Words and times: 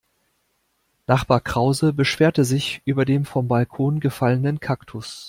Nachbar 1.05 1.41
Krause 1.41 1.93
beschwerte 1.93 2.43
sich 2.43 2.81
über 2.85 3.05
den 3.05 3.23
vom 3.23 3.47
Balkon 3.47 3.99
gefallenen 3.99 4.59
Kaktus. 4.59 5.19